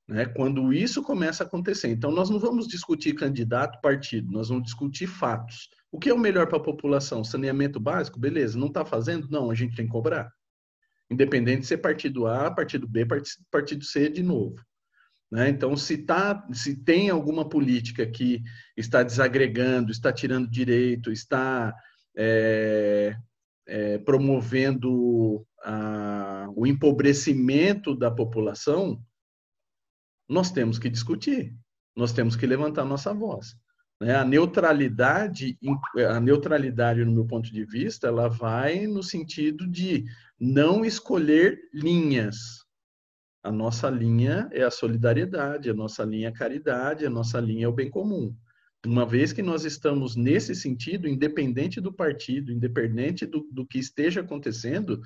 Né? 0.08 0.26
Quando 0.26 0.72
isso 0.72 1.02
começa 1.02 1.42
a 1.42 1.46
acontecer. 1.46 1.88
Então, 1.88 2.10
nós 2.10 2.30
não 2.30 2.38
vamos 2.38 2.68
discutir 2.68 3.14
candidato, 3.14 3.80
partido, 3.80 4.30
nós 4.30 4.48
vamos 4.48 4.64
discutir 4.64 5.06
fatos. 5.06 5.68
O 5.90 5.98
que 5.98 6.10
é 6.10 6.14
o 6.14 6.18
melhor 6.18 6.46
para 6.46 6.58
a 6.58 6.62
população? 6.62 7.24
Saneamento 7.24 7.80
básico? 7.80 8.18
Beleza. 8.18 8.58
Não 8.58 8.68
está 8.68 8.84
fazendo? 8.84 9.28
Não, 9.30 9.50
a 9.50 9.54
gente 9.54 9.76
tem 9.76 9.86
que 9.86 9.92
cobrar 9.92 10.30
independente 11.10 11.60
de 11.60 11.66
ser 11.66 11.78
partido 11.78 12.26
A, 12.26 12.50
partido 12.50 12.88
B, 12.88 13.06
partido 13.50 13.84
C 13.84 14.08
de 14.08 14.22
novo. 14.22 14.56
Né? 15.30 15.48
Então, 15.48 15.76
se, 15.76 15.98
tá, 15.98 16.46
se 16.52 16.76
tem 16.76 17.10
alguma 17.10 17.48
política 17.48 18.06
que 18.06 18.42
está 18.76 19.02
desagregando, 19.02 19.90
está 19.90 20.12
tirando 20.12 20.48
direito, 20.48 21.10
está 21.10 21.74
é, 22.16 23.16
é, 23.66 23.98
promovendo 23.98 25.46
a, 25.64 26.46
o 26.54 26.66
empobrecimento 26.66 27.94
da 27.96 28.10
população, 28.10 29.02
nós 30.28 30.50
temos 30.50 30.78
que 30.78 30.88
discutir. 30.88 31.54
nós 31.96 32.12
temos 32.12 32.36
que 32.36 32.46
levantar 32.46 32.84
nossa 32.84 33.12
voz. 33.12 33.56
Né? 34.00 34.14
A 34.14 34.24
neutralidade, 34.24 35.58
a 36.08 36.20
neutralidade, 36.20 37.04
no 37.04 37.12
meu 37.12 37.26
ponto 37.26 37.52
de 37.52 37.64
vista, 37.64 38.08
ela 38.08 38.28
vai 38.28 38.86
no 38.86 39.02
sentido 39.02 39.66
de 39.66 40.04
não 40.44 40.84
escolher 40.84 41.58
linhas. 41.72 42.36
A 43.42 43.50
nossa 43.50 43.88
linha 43.88 44.46
é 44.52 44.62
a 44.62 44.70
solidariedade, 44.70 45.70
a 45.70 45.74
nossa 45.74 46.04
linha 46.04 46.28
é 46.28 46.30
a 46.30 46.34
caridade, 46.34 47.06
a 47.06 47.10
nossa 47.10 47.40
linha 47.40 47.64
é 47.64 47.68
o 47.68 47.72
bem 47.72 47.90
comum. 47.90 48.36
Uma 48.84 49.06
vez 49.06 49.32
que 49.32 49.40
nós 49.40 49.64
estamos 49.64 50.14
nesse 50.14 50.54
sentido, 50.54 51.08
independente 51.08 51.80
do 51.80 51.90
partido, 51.90 52.52
independente 52.52 53.24
do, 53.24 53.48
do 53.50 53.66
que 53.66 53.78
esteja 53.78 54.20
acontecendo, 54.20 55.00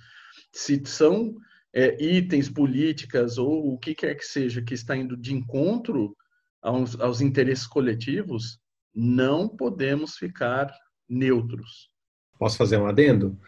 se 0.53 0.83
são 0.85 1.37
é, 1.73 2.03
itens, 2.03 2.49
políticas 2.49 3.39
ou 3.39 3.73
o 3.73 3.79
que 3.79 3.95
quer 3.95 4.17
que 4.17 4.25
seja 4.25 4.61
que 4.61 4.75
está 4.75 4.97
indo 4.97 5.17
de 5.17 5.33
encontro 5.33 6.17
aos, 6.61 6.99
aos 7.01 7.21
interesses 7.21 7.67
coletivos, 7.67 8.59
não 8.93 9.49
podemos 9.49 10.17
ficar 10.17 10.73
neutros. 11.09 11.91
Posso 12.41 12.57
fazer 12.57 12.77
um 12.77 12.87
adendo? 12.87 13.39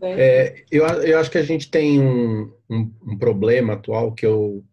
É, 0.00 0.64
eu, 0.70 0.86
eu 0.86 1.18
acho 1.18 1.30
que 1.30 1.38
a 1.38 1.42
gente 1.42 1.70
tem 1.70 2.00
um, 2.00 2.52
um, 2.70 2.94
um 3.02 3.18
problema 3.18 3.72
atual 3.72 4.14
que 4.14 4.24
eu 4.24 4.64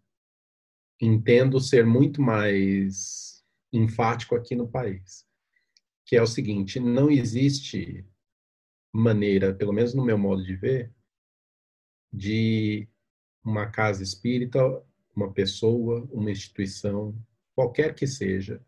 entendo 1.02 1.60
ser 1.60 1.86
muito 1.86 2.22
mais 2.22 3.44
enfático 3.74 4.36
aqui 4.36 4.56
no 4.56 4.68
país, 4.68 5.26
que 6.06 6.16
é 6.16 6.22
o 6.22 6.28
seguinte: 6.28 6.80
não 6.80 7.10
existe 7.10 8.06
maneira, 8.94 9.54
pelo 9.54 9.74
menos 9.74 9.94
no 9.94 10.06
meu 10.06 10.18
modo 10.18 10.44
de 10.44 10.56
ver, 10.56 10.94
de 12.14 12.88
uma 13.44 13.70
casa 13.70 14.04
espírita, 14.04 14.60
uma 15.16 15.32
pessoa, 15.32 16.08
uma 16.12 16.32
instituição, 16.32 17.16
qualquer 17.54 17.94
que 17.96 18.08
seja, 18.08 18.62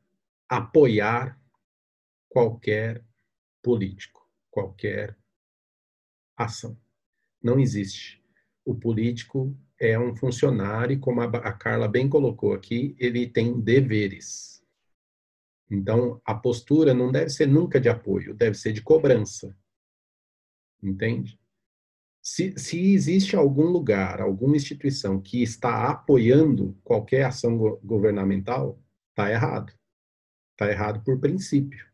apoiar 0.50 1.40
qualquer 2.30 3.04
político, 3.62 4.30
qualquer 4.50 5.18
ação. 6.38 6.78
Não 7.42 7.60
existe. 7.60 8.24
O 8.64 8.76
político 8.76 9.58
é 9.80 9.98
um 9.98 10.16
funcionário 10.16 11.00
como 11.00 11.22
a 11.22 11.54
Carla 11.54 11.88
bem 11.88 12.08
colocou 12.08 12.54
aqui, 12.54 12.96
ele 13.00 13.28
tem 13.28 13.60
deveres. 13.60 14.64
Então, 15.70 16.22
a 16.24 16.34
postura 16.34 16.94
não 16.94 17.12
deve 17.12 17.30
ser 17.30 17.48
nunca 17.48 17.80
de 17.80 17.90
apoio, 17.90 18.34
deve 18.34 18.58
ser 18.58 18.72
de 18.72 18.82
cobrança. 18.82 19.56
Entende? 20.82 21.40
Se, 22.22 22.58
se 22.58 22.94
existe 22.94 23.36
algum 23.36 23.68
lugar, 23.68 24.22
alguma 24.22 24.56
instituição 24.56 25.20
que 25.22 25.42
está 25.42 25.90
apoiando 25.90 26.78
qualquer 26.84 27.24
ação 27.26 27.58
go 27.58 27.80
governamental, 27.84 28.82
está 29.10 29.32
errado. 29.32 29.74
Está 30.52 30.70
errado 30.70 31.04
por 31.04 31.20
princípio. 31.20 31.86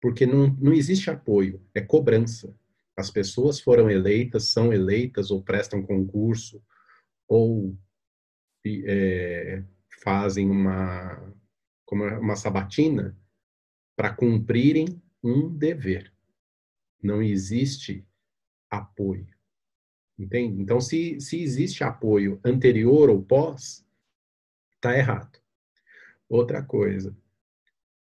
Porque 0.00 0.26
não, 0.26 0.48
não 0.60 0.72
existe 0.72 1.10
apoio, 1.10 1.60
é 1.74 1.80
cobrança. 1.80 2.54
As 2.98 3.12
pessoas 3.12 3.60
foram 3.60 3.88
eleitas, 3.88 4.48
são 4.48 4.72
eleitas, 4.72 5.30
ou 5.30 5.40
prestam 5.40 5.80
concurso, 5.80 6.60
ou 7.28 7.78
é, 8.66 9.62
fazem 10.02 10.50
uma, 10.50 11.32
como 11.84 12.02
uma 12.04 12.34
sabatina 12.34 13.16
para 13.94 14.12
cumprirem 14.12 15.00
um 15.22 15.48
dever. 15.48 16.12
Não 17.00 17.22
existe 17.22 18.04
apoio. 18.68 19.32
Entende? 20.18 20.60
Então, 20.60 20.80
se, 20.80 21.20
se 21.20 21.40
existe 21.40 21.84
apoio 21.84 22.40
anterior 22.44 23.10
ou 23.10 23.22
pós, 23.22 23.86
está 24.74 24.98
errado. 24.98 25.38
Outra 26.28 26.64
coisa, 26.64 27.16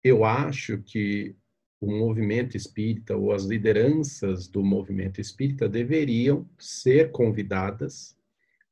eu 0.01 0.23
acho 0.23 0.81
que 0.83 1.35
o 1.79 1.91
movimento 1.91 2.57
espírita 2.57 3.15
ou 3.15 3.31
as 3.31 3.43
lideranças 3.43 4.47
do 4.47 4.63
movimento 4.63 5.21
espírita 5.21 5.69
deveriam 5.69 6.47
ser 6.57 7.11
convidadas 7.11 8.15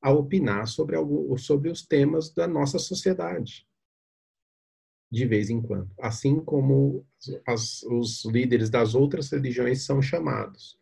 a 0.01 0.11
opinar 0.11 0.67
sobre, 0.67 0.95
algo, 0.95 1.37
sobre 1.37 1.69
os 1.69 1.85
temas 1.85 2.33
da 2.33 2.47
nossa 2.47 2.79
sociedade, 2.79 3.67
de 5.11 5.25
vez 5.25 5.49
em 5.49 5.61
quando, 5.61 5.89
assim 5.99 6.39
como 6.39 7.05
as, 7.47 7.83
os 7.83 8.25
líderes 8.25 8.69
das 8.69 8.95
outras 8.95 9.31
religiões 9.31 9.83
são 9.83 10.01
chamados. 10.01 10.79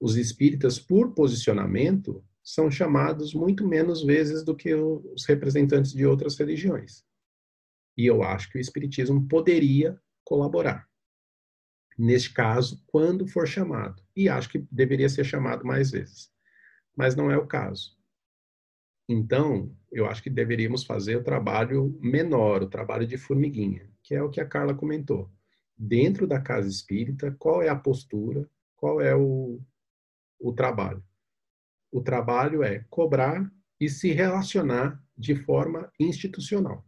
Os 0.00 0.16
espíritas, 0.16 0.78
por 0.78 1.14
posicionamento, 1.14 2.24
são 2.42 2.70
chamados 2.70 3.34
muito 3.34 3.66
menos 3.66 4.04
vezes 4.04 4.44
do 4.44 4.54
que 4.54 4.72
os 4.72 5.24
representantes 5.24 5.92
de 5.92 6.06
outras 6.06 6.36
religiões. 6.36 7.04
E 7.96 8.06
eu 8.06 8.22
acho 8.22 8.50
que 8.50 8.58
o 8.58 8.60
Espiritismo 8.60 9.26
poderia 9.26 10.00
colaborar. 10.22 10.85
Neste 11.98 12.32
caso, 12.32 12.82
quando 12.86 13.26
for 13.26 13.46
chamado. 13.46 14.02
E 14.14 14.28
acho 14.28 14.48
que 14.48 14.66
deveria 14.70 15.08
ser 15.08 15.24
chamado 15.24 15.64
mais 15.64 15.90
vezes. 15.90 16.30
Mas 16.94 17.14
não 17.14 17.30
é 17.30 17.36
o 17.38 17.46
caso. 17.46 17.96
Então, 19.08 19.74
eu 19.90 20.06
acho 20.06 20.22
que 20.22 20.30
deveríamos 20.30 20.84
fazer 20.84 21.16
o 21.16 21.22
trabalho 21.22 21.96
menor, 22.00 22.62
o 22.62 22.68
trabalho 22.68 23.06
de 23.06 23.16
formiguinha, 23.16 23.88
que 24.02 24.14
é 24.14 24.22
o 24.22 24.30
que 24.30 24.40
a 24.40 24.46
Carla 24.46 24.74
comentou. 24.74 25.30
Dentro 25.76 26.26
da 26.26 26.40
casa 26.40 26.68
espírita, 26.68 27.34
qual 27.38 27.62
é 27.62 27.68
a 27.68 27.76
postura, 27.76 28.48
qual 28.74 29.00
é 29.00 29.14
o, 29.14 29.60
o 30.38 30.52
trabalho? 30.52 31.02
O 31.90 32.02
trabalho 32.02 32.62
é 32.62 32.84
cobrar 32.90 33.50
e 33.78 33.88
se 33.88 34.10
relacionar 34.10 35.02
de 35.16 35.34
forma 35.34 35.90
institucional. 36.00 36.84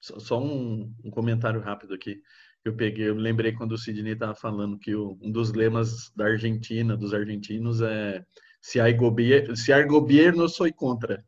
Só 0.00 0.42
um, 0.42 0.94
um 1.04 1.10
comentário 1.10 1.60
rápido 1.60 1.94
aqui. 1.94 2.22
Eu 2.66 2.74
peguei, 2.74 3.08
eu 3.08 3.14
lembrei 3.14 3.52
quando 3.52 3.72
o 3.72 3.78
Sidney 3.78 4.14
estava 4.14 4.34
falando 4.34 4.78
que 4.78 4.94
o, 4.94 5.16
um 5.22 5.30
dos 5.30 5.52
lemas 5.52 6.10
da 6.16 6.26
Argentina, 6.26 6.96
dos 6.96 7.14
argentinos, 7.14 7.80
é 7.80 8.24
se 8.60 8.80
há 8.80 8.90
governo, 8.90 9.56
se 9.56 9.72
há 9.72 9.80
governo, 9.86 10.48
sou 10.48 10.72
contra. 10.72 11.24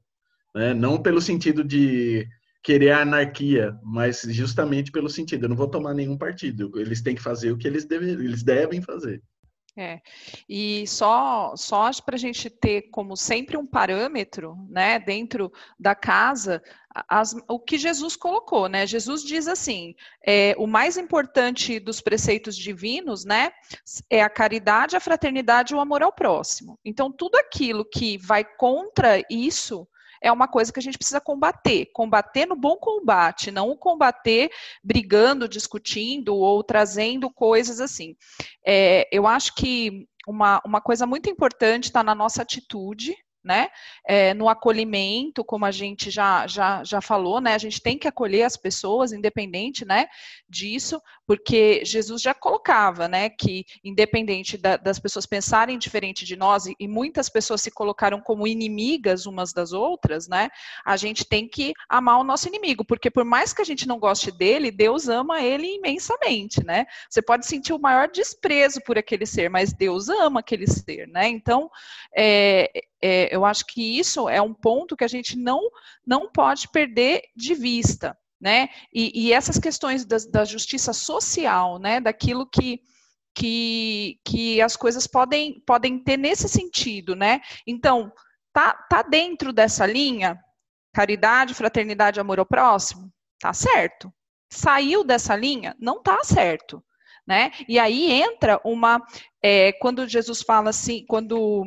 Né? 0.53 0.75
Não 0.75 1.01
pelo 1.01 1.21
sentido 1.21 1.63
de 1.63 2.27
querer 2.61 2.91
a 2.91 3.03
anarquia, 3.03 3.73
mas 3.85 4.23
justamente 4.31 4.91
pelo 4.91 5.09
sentido, 5.09 5.45
eu 5.45 5.49
não 5.49 5.57
vou 5.57 5.69
tomar 5.69 5.95
nenhum 5.95 6.19
partido. 6.19 6.73
Eles 6.75 7.01
têm 7.01 7.15
que 7.15 7.23
fazer 7.23 7.53
o 7.53 7.57
que 7.57 7.69
eles, 7.69 7.87
deve, 7.87 8.11
eles 8.11 8.43
devem 8.43 8.83
fazer. 8.83 9.23
É, 9.81 10.01
e 10.49 10.89
só, 10.89 11.55
só 11.55 11.89
para 12.05 12.17
a 12.17 12.19
gente 12.19 12.51
ter 12.51 12.91
como 12.91 13.17
sempre 13.17 13.57
um 13.57 13.65
parâmetro, 13.65 14.57
né, 14.69 14.99
dentro 14.99 15.53
da 15.79 15.95
casa, 15.95 16.61
as, 17.09 17.37
o 17.47 17.61
que 17.61 17.79
Jesus 17.79 18.17
colocou, 18.17 18.69
né? 18.69 18.85
Jesus 18.89 19.23
diz 19.23 19.47
assim: 19.47 19.95
é, 20.27 20.53
o 20.59 20.67
mais 20.67 20.97
importante 20.97 21.79
dos 21.79 22.01
preceitos 22.01 22.57
divinos, 22.57 23.25
né, 23.25 23.53
é 24.11 24.21
a 24.21 24.29
caridade, 24.29 24.97
a 24.97 25.01
fraternidade 25.01 25.73
e 25.73 25.77
o 25.77 25.81
amor 25.81 26.03
ao 26.03 26.13
próximo. 26.13 26.77
Então, 26.85 27.13
tudo 27.13 27.37
aquilo 27.37 27.85
que 27.85 28.19
vai 28.19 28.45
contra 28.45 29.25
isso 29.31 29.87
é 30.23 30.31
uma 30.33 30.49
coisa 30.49 30.73
que 30.73 30.79
a 30.79 30.83
gente 30.83 30.99
precisa 30.99 31.21
combater. 31.21 31.87
Combater 31.93 32.47
no 32.47 32.57
bom 32.57 32.77
combate, 32.77 33.51
não 33.51 33.77
combater 33.77 34.51
brigando, 34.83 35.49
discutindo 35.49 36.35
ou 36.35 36.63
trazendo 36.63 37.31
coisas 37.31 37.81
assim. 37.81 38.17
É, 38.67 39.09
eu 39.13 39.27
acho 39.27 39.55
que 39.55 40.07
uma, 40.27 40.61
uma 40.65 40.81
coisa 40.81 41.07
muito 41.07 41.31
importante 41.31 41.85
está 41.85 42.03
na 42.03 42.15
nossa 42.15 42.43
atitude, 42.43 43.15
né? 43.49 43.69
É, 44.07 44.35
no 44.35 44.47
acolhimento, 44.47 45.43
como 45.43 45.65
a 45.65 45.71
gente 45.71 46.11
já, 46.11 46.47
já, 46.47 46.85
já 46.85 47.01
falou, 47.01 47.41
né? 47.41 47.55
A 47.55 47.59
gente 47.59 47.81
tem 47.81 47.97
que 47.97 48.07
acolher 48.07 48.43
as 48.43 48.59
pessoas, 48.59 49.11
independente, 49.11 49.87
né? 49.87 50.07
Disso, 50.47 51.01
porque 51.27 51.83
Jesus 51.83 52.21
já 52.21 52.35
colocava, 52.35 53.09
né? 53.09 53.31
Que 53.31 53.65
independente 53.83 54.59
da, 54.59 54.77
das 54.77 54.99
pessoas 54.99 55.25
pensarem 55.25 55.79
diferente 55.79 56.27
de 56.27 56.37
nós 56.37 56.67
e, 56.67 56.77
e, 56.79 56.87
muitas 56.87 57.31
pessoas 57.31 57.63
se 57.63 57.71
colocaram 57.71 58.21
como 58.21 58.47
inimigas 58.47 59.25
umas 59.25 59.51
das 59.55 59.73
outras, 59.73 60.29
né? 60.29 60.51
A 60.85 60.99
gente 60.99 61.25
tem 61.25 61.49
que 61.49 61.73
amar 61.89 62.21
o 62.21 62.25
nosso 62.25 62.49
inimigo, 62.49 62.85
porque 62.85 63.11
por 63.11 63.25
mais 63.25 63.55
que 63.55 63.63
a 63.63 63.65
gente 63.65 63.89
não 63.89 63.99
goste 63.99 64.31
dele, 64.31 64.71
Deus 64.71 65.09
ama 65.09 65.41
ele 65.41 65.77
imensamente, 65.77 66.63
né? 66.63 66.85
Você 67.09 67.23
pode 67.23 67.47
sentir 67.47 67.73
o 67.73 67.79
maior 67.79 68.09
desprezo 68.09 68.83
por 68.85 68.99
aquele 68.99 69.25
ser, 69.25 69.49
mas 69.49 69.73
Deus 69.73 70.11
ama 70.11 70.41
aquele 70.41 70.67
ser, 70.67 71.09
né? 71.09 71.29
Então, 71.29 71.71
é, 72.15 72.71
é, 73.03 73.35
eu 73.35 73.45
acho 73.45 73.65
que 73.67 73.99
isso 73.99 74.29
é 74.29 74.41
um 74.43 74.53
ponto 74.53 74.97
que 74.97 75.05
a 75.05 75.09
gente 75.09 75.37
não, 75.37 75.61
não 76.07 76.31
pode 76.31 76.69
perder 76.69 77.23
de 77.37 77.55
vista, 77.55 78.17
né? 78.41 78.69
E, 78.93 79.27
e 79.27 79.33
essas 79.33 79.59
questões 79.59 80.05
da, 80.05 80.17
da, 80.31 80.45
justiça 80.45 80.93
social, 80.93 81.79
né? 81.79 82.01
Daquilo 82.01 82.49
que, 82.49 82.81
que, 83.35 84.19
que 84.25 84.61
as 84.61 84.77
coisas 84.77 85.07
podem, 85.07 85.61
podem 85.67 86.03
ter 86.03 86.17
nesse 86.17 86.49
sentido, 86.49 87.15
né? 87.15 87.41
Então, 87.67 88.13
tá, 88.53 88.75
tá 88.89 89.03
dentro 89.03 89.53
dessa 89.53 89.87
linha, 89.87 90.39
caridade, 90.93 91.55
fraternidade, 91.55 92.21
amor 92.21 92.39
ao 92.39 92.47
próximo, 92.47 93.13
tá 93.39 93.53
certo. 93.53 94.13
Saiu 94.51 95.05
dessa 95.05 95.37
linha, 95.37 95.77
não 95.79 96.03
tá 96.03 96.25
certo. 96.25 96.83
Né? 97.27 97.53
E 97.69 97.79
aí 97.79 98.11
entra 98.11 98.59
uma. 98.65 99.03
É, 99.43 99.73
quando 99.75 100.09
Jesus 100.09 100.41
fala 100.41 100.71
assim, 100.71 101.05
quando 101.07 101.63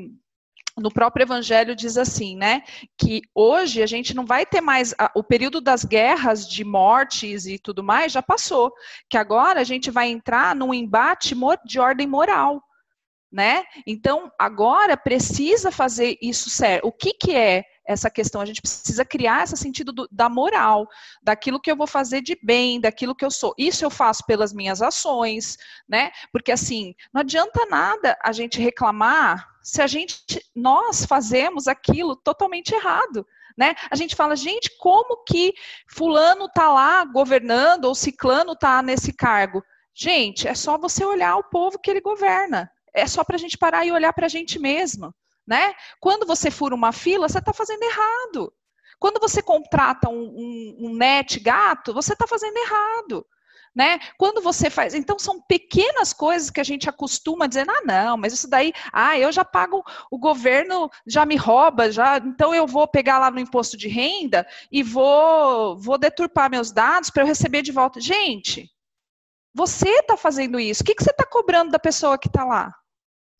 no 0.77 0.91
próprio 0.91 1.23
Evangelho 1.23 1.75
diz 1.75 1.97
assim, 1.97 2.35
né, 2.35 2.63
que 2.97 3.21
hoje 3.35 3.81
a 3.81 3.85
gente 3.85 4.15
não 4.15 4.25
vai 4.25 4.45
ter 4.45 4.61
mais 4.61 4.93
a, 4.97 5.11
o 5.15 5.23
período 5.23 5.59
das 5.59 5.83
guerras, 5.83 6.47
de 6.47 6.63
mortes 6.63 7.45
e 7.45 7.59
tudo 7.59 7.83
mais 7.83 8.11
já 8.11 8.21
passou, 8.21 8.71
que 9.09 9.17
agora 9.17 9.59
a 9.59 9.63
gente 9.63 9.91
vai 9.91 10.09
entrar 10.09 10.55
num 10.55 10.73
embate 10.73 11.35
de 11.65 11.79
ordem 11.79 12.07
moral, 12.07 12.61
né? 13.31 13.63
Então 13.87 14.31
agora 14.37 14.97
precisa 14.97 15.71
fazer 15.71 16.17
isso 16.21 16.49
certo. 16.49 16.87
O 16.87 16.91
que 16.91 17.13
que 17.13 17.35
é 17.35 17.63
essa 17.91 18.09
questão. 18.09 18.41
A 18.41 18.45
gente 18.45 18.61
precisa 18.61 19.05
criar 19.05 19.43
esse 19.43 19.57
sentido 19.57 19.91
do, 19.91 20.07
da 20.11 20.29
moral, 20.29 20.87
daquilo 21.21 21.59
que 21.59 21.71
eu 21.71 21.75
vou 21.75 21.87
fazer 21.87 22.21
de 22.21 22.37
bem, 22.41 22.79
daquilo 22.79 23.15
que 23.15 23.25
eu 23.25 23.31
sou. 23.31 23.53
Isso 23.57 23.83
eu 23.83 23.89
faço 23.89 24.25
pelas 24.25 24.53
minhas 24.53 24.81
ações, 24.81 25.57
né? 25.87 26.11
Porque 26.31 26.51
assim, 26.51 26.95
não 27.13 27.21
adianta 27.21 27.65
nada 27.65 28.17
a 28.23 28.31
gente 28.31 28.59
reclamar 28.59 29.50
se 29.63 29.81
a 29.81 29.87
gente, 29.87 30.23
nós 30.55 31.05
fazemos 31.05 31.67
aquilo 31.67 32.15
totalmente 32.15 32.73
errado. 32.73 33.25
Né? 33.57 33.75
A 33.89 33.95
gente 33.95 34.15
fala, 34.15 34.35
gente, 34.35 34.75
como 34.77 35.23
que 35.23 35.53
fulano 35.87 36.45
está 36.45 36.71
lá 36.71 37.03
governando 37.05 37.85
ou 37.85 37.95
ciclano 37.95 38.53
está 38.53 38.81
nesse 38.81 39.13
cargo? 39.13 39.63
Gente, 39.93 40.47
é 40.47 40.55
só 40.55 40.77
você 40.77 41.03
olhar 41.03 41.35
o 41.37 41.43
povo 41.43 41.79
que 41.79 41.91
ele 41.91 42.01
governa. 42.01 42.71
É 42.93 43.05
só 43.07 43.23
para 43.23 43.35
a 43.35 43.39
gente 43.39 43.57
parar 43.57 43.85
e 43.85 43.91
olhar 43.91 44.13
para 44.13 44.25
a 44.25 44.29
gente 44.29 44.57
mesmo 44.57 45.13
né? 45.51 45.73
Quando 45.99 46.25
você 46.25 46.49
fura 46.49 46.75
uma 46.75 46.91
fila, 46.91 47.27
você 47.27 47.39
está 47.39 47.53
fazendo 47.53 47.83
errado. 47.83 48.53
Quando 48.99 49.19
você 49.19 49.41
contrata 49.41 50.09
um, 50.09 50.23
um, 50.23 50.77
um 50.79 50.95
net 50.95 51.39
gato, 51.39 51.93
você 51.93 52.13
está 52.13 52.27
fazendo 52.27 52.55
errado. 52.55 53.25
Né? 53.73 53.99
Quando 54.17 54.41
você 54.41 54.69
faz, 54.69 54.93
então 54.93 55.17
são 55.17 55.41
pequenas 55.41 56.11
coisas 56.11 56.49
que 56.49 56.59
a 56.59 56.63
gente 56.63 56.89
acostuma 56.89 57.47
dizer, 57.47 57.65
ah, 57.69 57.81
não, 57.85 58.17
mas 58.17 58.33
isso 58.33 58.49
daí, 58.49 58.73
ah, 58.91 59.17
eu 59.17 59.31
já 59.31 59.45
pago, 59.45 59.81
o 60.11 60.17
governo 60.17 60.89
já 61.07 61.25
me 61.25 61.37
rouba, 61.37 61.89
já, 61.89 62.17
então 62.17 62.53
eu 62.53 62.67
vou 62.67 62.85
pegar 62.85 63.17
lá 63.17 63.31
no 63.31 63.39
imposto 63.39 63.77
de 63.77 63.87
renda 63.87 64.45
e 64.69 64.83
vou, 64.83 65.77
vou 65.77 65.97
deturpar 65.97 66.51
meus 66.51 66.69
dados 66.69 67.09
para 67.09 67.23
eu 67.23 67.27
receber 67.27 67.61
de 67.61 67.71
volta. 67.71 68.01
Gente, 68.01 68.69
você 69.53 69.87
está 69.87 70.17
fazendo 70.17 70.59
isso, 70.59 70.83
o 70.83 70.85
que, 70.85 70.93
que 70.93 71.03
você 71.03 71.11
está 71.11 71.25
cobrando 71.25 71.71
da 71.71 71.79
pessoa 71.79 72.17
que 72.17 72.27
está 72.27 72.43
lá? 72.43 72.73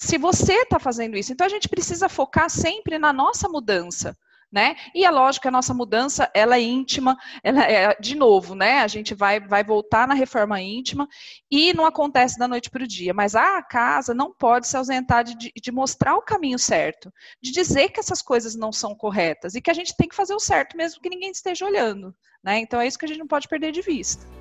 se 0.02 0.18
você 0.18 0.54
está 0.54 0.80
fazendo 0.80 1.16
isso. 1.16 1.32
Então 1.32 1.46
a 1.46 1.50
gente 1.50 1.70
precisa 1.70 2.10
focar 2.10 2.50
sempre 2.50 2.98
na 2.98 3.14
nossa 3.14 3.48
mudança. 3.48 4.18
Né? 4.52 4.76
E 4.94 5.06
é 5.06 5.10
lógico 5.10 5.44
que 5.44 5.48
a 5.48 5.52
nossa 5.52 5.74
mudança 5.74 6.30
ela 6.34 6.58
é 6.58 6.62
íntima, 6.62 7.18
ela 7.42 7.64
é, 7.64 7.96
de 7.98 8.16
novo, 8.16 8.54
né? 8.54 8.80
A 8.80 8.88
gente 8.88 9.14
vai, 9.16 9.40
vai 9.40 9.64
voltar 9.64 10.06
na 10.06 10.14
reforma 10.14 10.60
íntima 10.60 11.08
e 11.50 11.74
não 11.74 11.86
acontece 11.86 12.38
da 12.38 12.50
noite 12.50 12.70
para 12.70 12.84
o 12.84 12.88
dia. 12.88 13.14
Mas 13.14 13.34
a 13.34 13.62
casa 13.62 14.14
não 14.14 14.34
pode 14.34 14.68
se 14.68 14.76
ausentar 14.76 15.24
de, 15.24 15.54
de 15.56 15.72
mostrar 15.72 16.18
o 16.18 16.22
caminho 16.22 16.60
certo, 16.60 17.14
de 17.42 17.50
dizer 17.52 17.90
que 17.90 18.00
essas 18.02 18.22
coisas 18.22 18.54
não 18.54 18.74
são 18.74 18.94
corretas 18.94 19.56
e 19.56 19.62
que 19.62 19.72
a 19.72 19.74
gente 19.74 19.96
tem 19.96 20.10
que 20.10 20.16
fazer 20.16 20.34
o 20.34 20.40
certo 20.40 20.76
mesmo 20.76 21.02
que 21.02 21.10
ninguém 21.10 21.32
esteja 21.32 21.66
olhando. 21.66 22.14
Né? 22.44 22.60
Então 22.60 22.82
é 22.82 22.88
isso 22.88 23.00
que 23.00 23.06
a 23.06 23.08
gente 23.08 23.20
não 23.20 23.28
pode 23.28 23.48
perder 23.48 23.72
de 23.72 23.82
vista. 23.82 24.41